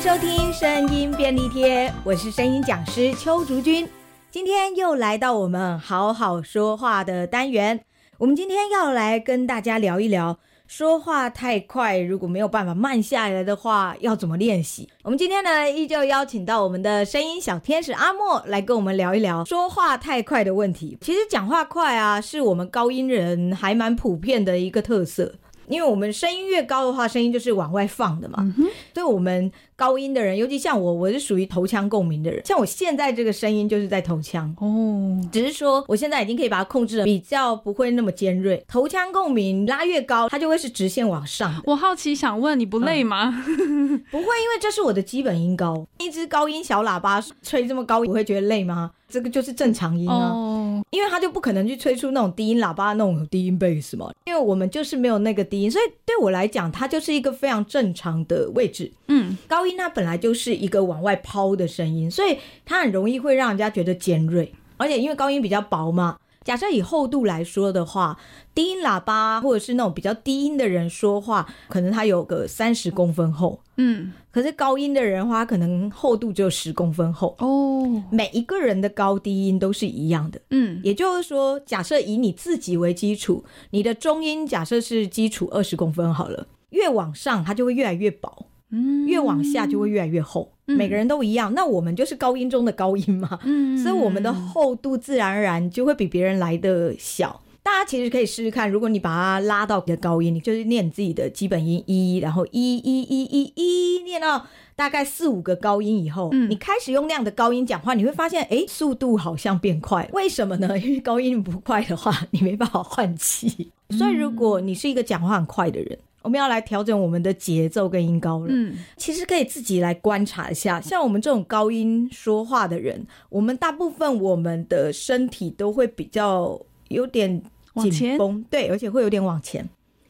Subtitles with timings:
[0.00, 3.88] 收听声音便利贴，我是声音讲师邱竹君。
[4.30, 7.80] 今天又来到我们好好说话的单元，
[8.18, 10.38] 我们今天要来跟大家聊一聊。
[10.66, 14.88] 说话太快，如果没有办法慢下来的话，要怎么练习？
[15.02, 20.98] 我们今天呢，依旧邀请到我们的声音小天使阿莫来跟我们聊一聊说话太快的问题。
[21.00, 25.34] 其实讲话快啊，是我们高音人还蛮普遍的一个特色。
[25.68, 28.36] 因为我们声音越高的话，声音就是往外放的嘛。
[28.58, 28.66] 嗯。
[28.94, 32.40] 所以我们高音的人，尤其像我，我是属于头腔共鸣的人。
[32.44, 38.64] 像我现在这个声音就是在头腔哦，只是说我现在已经可以把它控制的比较不会那么尖锐。
[38.66, 41.62] 头腔共鸣拉越高，它就会是直线往上。
[41.66, 43.44] 我好奇想问，你不累吗？
[43.46, 45.86] 嗯，不会，因为这是我的基本音高。
[45.98, 48.92] 一支高音小喇叭吹这么高，你会觉得累吗？
[49.08, 50.65] 这个就是正常音啊，oh.
[50.96, 58.90] 因为他就不可能去吹出那种低音喇叭那种低音贝斯嘛，因为我们就是没有那个低音，所以对我来讲，它就是一个非常正常的位置。
[59.08, 66.16] 嗯，高音它本来就是一个往外抛的声音，所以它很容易会让人家觉得尖锐，而且因为高音比较薄嘛。
[66.46, 68.16] 假设以厚度来说的话，
[68.54, 73.60] 低音喇叭或者是那种比较低音的人说话，可能它有个三十公分厚。
[73.78, 77.34] 嗯，可是高音的人的话，可能厚度只有十公分厚。
[77.40, 80.40] 哦，每一个人的高低音都是一样的。
[80.50, 88.46] 嗯，也就是说，假设以你自己为基础，你的中音假设是基础二十公分好了，越往上它就会越来越薄。
[88.70, 91.54] 嗯，越往下就会越来越厚，嗯，每个人都一样。
[91.54, 97.42] 那我们就是高音中的高音嘛，嗯，所以我们的厚度自然而然就会比别人来的小。
[97.62, 110.08] 大家其实可以试试看，如果你把它拉到你的高音，你就是念自己的基本音一，然后一一一一一，念到大概四五个高音以后，嗯，你开始用那样的高音讲话，你会发现，哎，速度好像变快。
[110.12, 110.78] 为什么呢？
[110.78, 113.72] 因为高音不快的话，你没办法换气。
[113.90, 118.46] 所以如果你是一个讲话很快的人，我们要来调整我们的节奏跟音高了。
[118.48, 127.40] 嗯，其实可以自己来观察一下，像我们这种高音说话的人，我们大部分我们的身体都会比较有点
[127.76, 129.68] 紧绷，对，而且会有点往前，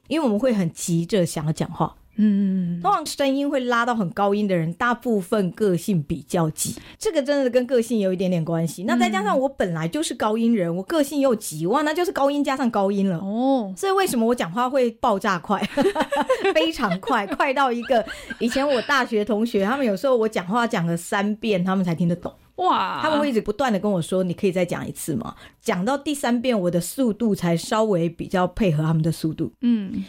[0.08, 1.94] 因为我们会很急着想要讲话。
[2.16, 8.84] 嗯，通常声音会拉到很高音的人，大部分个性比较急，这个真的跟个性有一点点关系。
[8.84, 13.18] 那再加上我本来就是高音人，我个性又急，哇，那就是高音加上高音了。
[13.18, 15.60] 哦，所以为什么我讲话会爆炸快，
[16.54, 18.04] 非常快， 快到一个
[18.38, 22.32] 以前我大学同学，他们有时候我讲话讲了三遍，他们才听得懂。
[22.56, 25.34] 哇，他们会一直不断的跟我说，你可以再讲一次吗？
[25.60, 29.52] 讲到第三遍，我的速度才稍微比较配合他们的速度。
[29.60, 30.04] 嗯。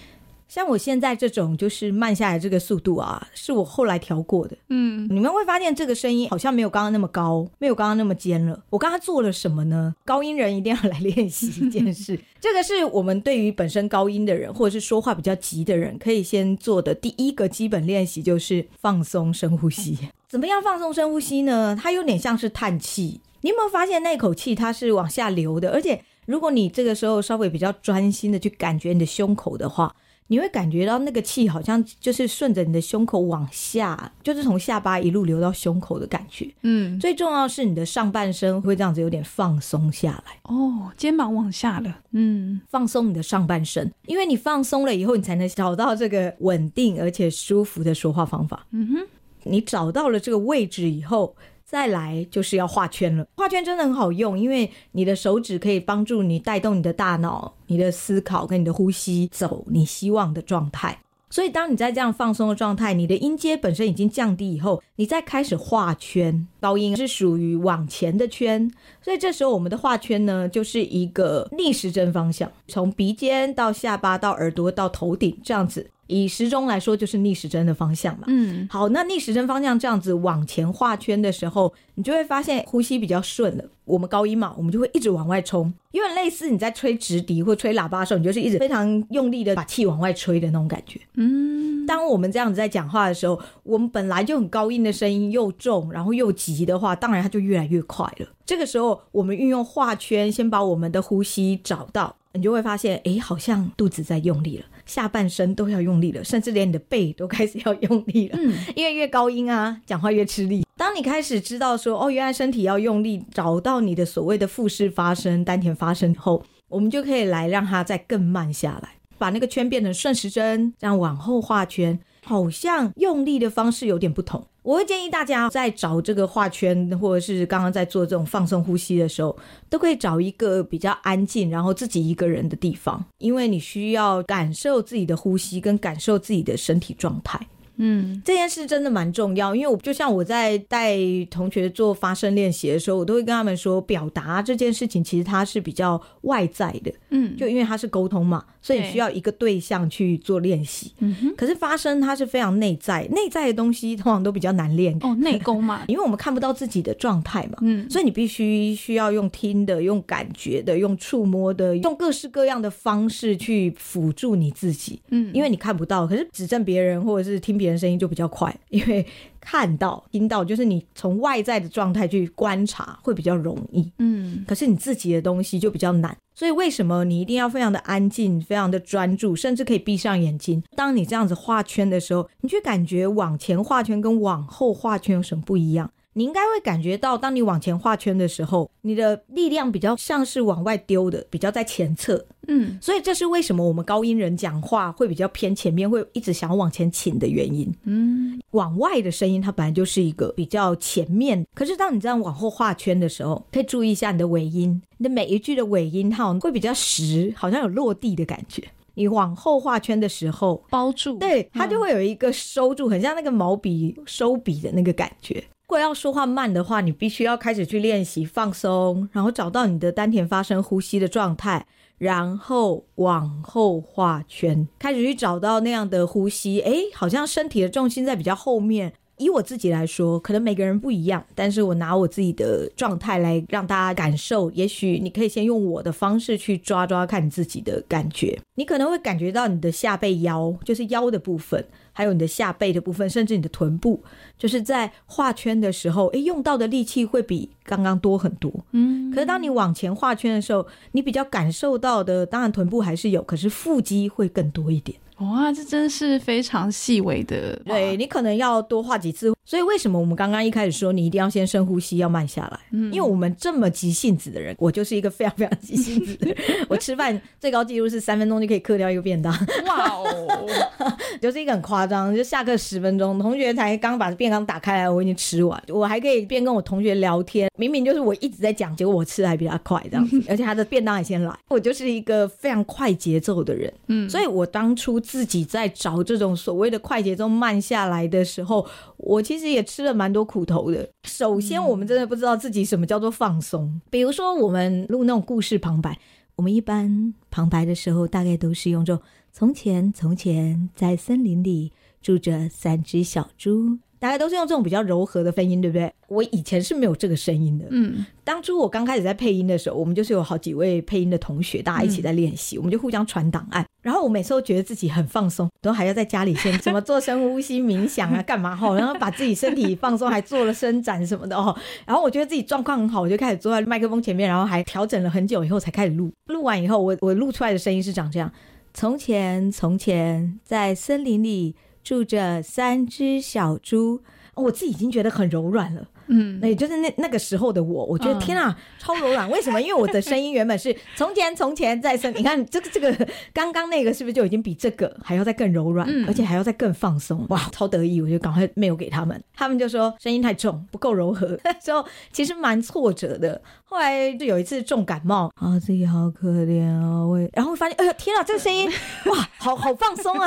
[0.47, 4.57] 像我现在这种就是慢下来这个速度啊，是我后来调过的。
[4.69, 8.63] 嗯，你们会发现这个声音好像没有刚刚那么高，没有刚刚那么尖了。
[8.69, 9.93] 我刚刚做了什么呢？
[10.05, 19.97] 高音人一定要来练习一件事， 这个是我们对于本身高音的人或者是说话比较急的人可以先做的第一个基本练习，就是放松深呼吸。
[20.29, 21.77] 怎么样放松深呼吸呢？
[21.79, 23.19] 它有点像是叹气。
[23.41, 25.71] 你有没有发现那口气它是往下流的？
[25.71, 29.93] 而且如果你这个时候稍微比较专心的去感觉你的胸口的话。
[30.27, 36.49] 你会感觉到那个气好像就是顺着你的胸口往下，就是从下巴一路流到胸口的感觉。
[36.63, 40.37] 嗯，最重要是你的上半身会这样子有点放松下来。
[40.43, 41.99] 哦，肩膀往下了。
[42.11, 48.65] 嗯，放松你的上半身，因为你放松了以后，你才能找到这个稳定而且舒服的说话方法。
[48.71, 49.07] 嗯哼，
[49.43, 51.35] 你找到了这个位置以后。
[51.69, 60.97] 再来就是要画圈了，画圈真的很好用，因为你的手指可以帮助你带动你的大脑、你的思考跟你的呼吸走你希望的状态。
[61.29, 75.91] 所以当你在这样放松的状态，你的音阶本身已经降低以后，你再开始画圈，高音是属于往前的圈，所以这时候我们的画圈呢，就是一个逆时针方向，从鼻尖到下巴到耳朵到头顶这样子。
[76.07, 78.25] 以时钟来说，就是逆时针的方向嘛。
[78.27, 83.63] 嗯，好，那逆时针方向这样子往前画圈的时候，你就会发现呼吸比较顺了。
[83.85, 90.99] 我们高音嘛，我们就会一直往外冲，因为类似你在吹直笛或吹喇叭的时候，你就是一直非常用力的把气往外吹的那种感觉。
[91.13, 98.27] 嗯，当我们这样子在讲话的时候，我们本来就很高音的声音又重，然后又急的话，当然它就越来越快了。
[98.45, 104.65] 这个时候，我们运用画圈，先把我们的呼吸找到，你就会发现，哎，好像肚子在用力了。
[104.87, 108.39] 下半身都要用力了，甚至连你的背都开始要用力了。
[108.41, 110.65] 嗯，因为越高音啊，讲话越吃力。
[110.75, 124.45] 当你开始知道说，哦，原来身体要用力，找到你的所谓的腹式发声、丹田发声后，我们就可以来让它再更慢下来，把那个圈变成顺时针，这样往后画圈，好像用力的方式有点不同。
[124.63, 129.33] 我会建议大家在找这个画圈，或者是刚刚在做这种放松呼吸的时候，
[129.69, 137.39] 都可以找一个比较安静，然后自己一个人的地方，因为你需要感受自己的呼吸，跟感受自己的身体状态。
[137.77, 140.97] 嗯，这件事真的蛮重要，因为我就像我在带
[141.29, 150.91] 同学做发声练习的时候，我都会跟他们说，表达这件事情其实它是比较外在的，嗯，就因为它是沟通嘛，所以需要一个对象去做练习。
[150.99, 154.97] 嗯哼，可是发声它是非常内在，内在的东西通常都比较难练。
[155.01, 169.05] 哦，内功嘛， 因为我们看不到自己的状态嘛，嗯，所以你必须需要用听的、用感觉的、用触摸的、用各式各样的方式去辅助你自己，嗯，因为你看不到，可是指正别人或者是听别人声音就比较快，因为
[169.41, 176.15] 看到、听到就是你从外在的状态去观察会比较容易，嗯，可是你自己的东西就比较难。
[176.33, 180.63] 所以为什么你一定要非常的安静、非常的专注，甚至可以闭上眼睛？
[180.77, 185.91] 当你这样子画圈的时候，你去感觉往前画圈跟往后画圈有什么不一样？
[186.13, 192.25] 你应该会感觉到，当你往前画圈的时候，你的力量比较像是往外丢的，比较在前侧。
[192.47, 197.71] 嗯，所以这是为什么我们高音人讲话会比较偏前面，会一直想要往前倾的原因。
[197.83, 208.63] 嗯，往外的声音它本来就是一个比较前面，可是当你这样往后画圈的时候，可以注意一下你的尾音，你的每一句的尾音它会比较实，好像有落地的感觉。
[208.95, 215.35] 你往后画圈的时候，包住，对，它就会有一个收住，很像那个毛笔收笔的那个感觉。
[215.35, 221.67] 如果要说话慢的话，你必须要开始去练习放松，然后找到你的丹田发声呼吸的状态，
[221.97, 226.61] 然后往后画圈，开始去找到那样的呼吸。
[226.61, 228.93] 哎，好像身体的重心在比较后面。
[229.17, 234.51] 以我自己来说，可能每个人不一样，但是我拿我自己的状态来让大家感受。
[234.51, 238.39] 也许你可以先用我的方式去抓抓看你自己的感觉。
[238.55, 244.03] 你可能会感觉到你的下背腰，就是腰的部分，还有你的下背的部分，甚至你的臀部，
[244.37, 248.51] 就是在画圈的时候，诶，用到的力气会比刚刚多很多。
[248.71, 254.97] 嗯，可是当你往前画圈的时候，你比较感受到的，当然臀部还是有，可是腹肌会更多一点。
[255.19, 257.55] 哇，这真是非常细微的。
[257.65, 259.33] 对，你可能要多画几次。
[259.43, 262.59] 所以为什么我们刚刚一开始说你一定要先深呼吸，要慢下来？
[262.71, 266.37] 嗯，因为我们这么急性子的人，我就是一个非常非常急性子的人。
[266.67, 269.33] 我吃饭最高纪录是三分钟就可以嗑掉一个便当。
[269.65, 270.45] 哇哦，
[271.21, 275.61] 就是一个很夸张，就下课十分钟，同学才刚把便当打开来，我已经吃完。
[275.69, 281.33] 我还可以边跟我同学聊天，明明就是我一直在讲，结果我吃的还比他快这样子， 而且他的便当也先来。
[281.47, 283.73] 我就是一个非常快节奏的人。
[283.87, 284.99] 嗯，所以我当初。
[285.07, 288.67] 自己在找这种所谓的快节奏慢下来的时候，
[288.97, 290.89] 我其实也吃了蛮多苦头的。
[291.05, 293.79] 首先，我们真的不知道自己什么叫做放松。
[293.89, 295.97] 比如说，我们录那种故事旁白，
[296.35, 299.01] 我们一般旁白的时候，大概都是用这种
[299.31, 301.71] “从前，从前，在森林里
[302.01, 303.77] 住着三只小猪”。
[303.99, 305.91] 大概都是用这种比较柔和的分音，对不对？
[306.07, 307.65] 我以前是没有这个声音的。
[307.71, 313.65] 嗯，当初我刚开始在配音的时候，我们就是有好几位配音的同学，大家一起在练习，嗯、我们就互相传档案。
[313.87, 318.75] 然后我每次都觉得自己很放松，都还要在家里先怎么做深呼吸、冥想啊，干嘛 哈？
[318.75, 321.57] 然后把自己身体放松，还做了伸展什么的哦。
[321.85, 326.11] 然后我觉得自己状况很好，我就开始坐在麦克风前面，然后还调整了很久以后才开始录。
[326.25, 328.29] 录完以后，我我录出来的声音是长这样：
[328.73, 331.55] 从前，从前，在森林里。
[331.83, 334.01] 住着三只小猪，
[334.35, 335.87] 我自己已经觉得很柔软了。
[336.07, 339.29] 嗯，那也就是那那个时候的我，我觉得天啊，超柔软。
[339.29, 339.61] 为什么？
[339.61, 347.25] 因为我的声音原本是从前从前在生， 你看这个这个刚刚那个是不是就已经比这个还要再更柔软，而且还要再更放松？
[347.29, 348.01] 哇，超得意！
[348.01, 351.37] 我就赶快没有给他们，他们就说声音太重，不够柔和。
[351.43, 353.41] 那时候其实蛮挫折的。
[353.69, 358.65] 后来就有一次重感冒啊，自己好可怜啊，我然后发现，哎呀天啊，这个声音
[359.07, 360.25] 哇，好好放松啊！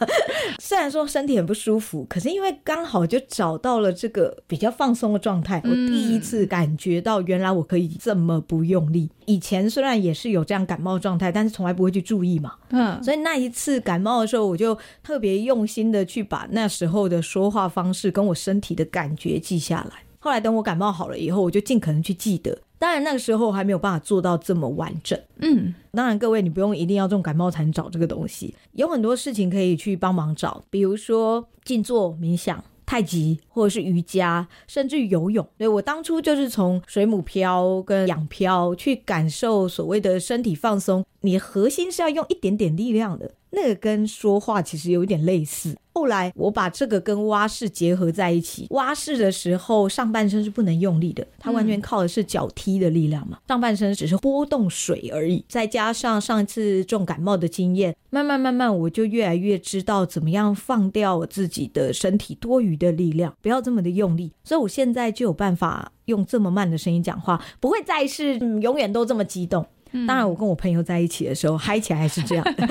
[0.58, 9.10] 虽然说身体很不舒服，可是因为刚好就找到了这个比较放松的状态，我第一次感觉到原来我可以这么不用力。
[9.26, 12.54] 以前虽然也是有这样感冒状态，但是从来不会去注意嘛。
[12.70, 20.02] 嗯，所以那一次感冒的时候，我就特别用心的去把那时候的说话方式跟我身体的感觉记下来。
[20.18, 22.58] 后来等我感冒好了以后，我就尽可能去记得。
[22.78, 35.46] 当然那个时候还没有办法做到这么完整，嗯，当然各位你不用一定要这种感冒才能找这个东西，有很多事情可以去帮忙找，比如说静坐、冥想、太极或者是瑜伽，甚至游泳。
[35.56, 43.30] 对，我当初就是从水母漂跟仰漂去感受所谓的身体放松，你核心是要用一点点力量的。
[43.50, 45.76] 那个跟说话其实有一点类似。
[46.00, 55.44] 后来我把这个跟蛙式结合在一起，蛙式的时候上半身是不能用力的，它完全靠的是脚踢的力量嘛，上半身只是拨动水而已。
[55.46, 64.32] 再加上上一次重感冒的经验，慢慢慢慢我就越来越知道怎么样放掉我自己的身体多余的力量，不要这么的用力。
[64.42, 69.66] 所以我现在就有办法用这么慢的声音讲话，不会再是、嗯、永远都这么激动。
[70.06, 72.68] 当然，我跟我朋友在一起的时候嗨起来还是这样的。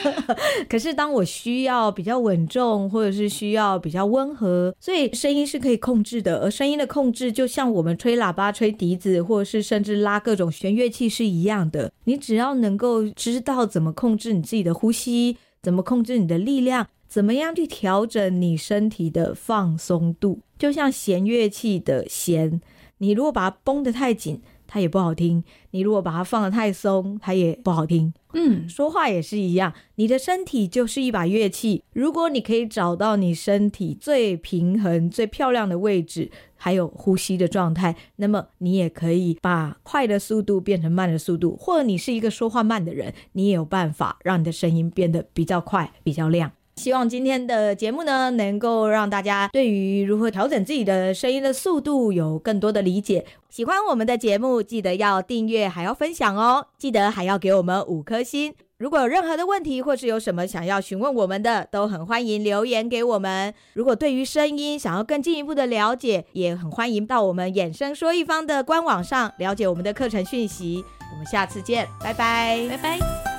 [0.68, 6.38] 可是当我需要比较稳重，或者是需要比较温和，所以声音是可以控制的。
[6.38, 11.92] 而声音的控制，就像我们吹喇叭、吹笛子，或者是甚至拉各种弦乐器是一样的。
[12.04, 22.60] 你只要能够知道怎么控制你自己的呼吸，怎么控制你的力量，怎么样去调整你身体的放松度，就像弦乐器的弦，
[22.98, 24.40] 你如果把它绷得太紧。
[24.74, 28.12] 它也不好听，你如果把它放得太松，它也不好听。
[28.32, 31.84] 嗯，说话也是一样，你的身体就是一把乐器。
[31.92, 46.50] 如果你可以找到你身体最平衡、最漂亮的位置，还有呼吸的状态，那么你也可以把快的速度变成慢的速度，或者你是一个说话慢的人，你也有办法让你的声音变得比较快、比较亮。
[46.76, 53.24] 希望今天的节目呢，能够让大家对于如何调整自己的声音的速度有更多的理解。
[53.48, 56.66] 喜欢我们的节目，记得要订阅，还要分享哦。
[56.76, 58.54] 记得还要给我们五颗星。
[58.76, 63.54] 如果有任何的问题，或是有什么想要询问我们的，都很欢迎留言给我们。
[63.74, 70.84] 如果对于声音想要更进一步的了解，也很欢迎到我们衍生说一方的官网上了解我们的课程讯息。
[71.12, 73.33] 我们下次见，拜拜，拜拜。